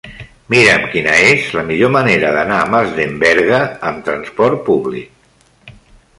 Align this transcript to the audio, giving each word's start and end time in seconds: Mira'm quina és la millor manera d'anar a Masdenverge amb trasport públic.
Mira'm 0.53 0.85
quina 0.93 1.11
és 1.25 1.51
la 1.59 1.65
millor 1.67 1.93
manera 1.97 2.33
d'anar 2.37 2.57
a 2.63 2.71
Masdenverge 2.77 3.61
amb 3.91 4.05
trasport 4.09 4.67
públic. 4.73 5.75